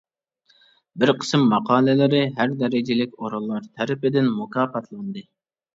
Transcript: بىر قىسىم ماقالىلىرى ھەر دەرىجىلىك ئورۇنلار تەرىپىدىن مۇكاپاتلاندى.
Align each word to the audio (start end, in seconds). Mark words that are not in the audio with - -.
بىر 1.03 1.11
قىسىم 1.23 1.43
ماقالىلىرى 1.51 2.23
ھەر 2.41 2.57
دەرىجىلىك 2.63 3.15
ئورۇنلار 3.21 3.69
تەرىپىدىن 3.79 4.35
مۇكاپاتلاندى. 4.43 5.31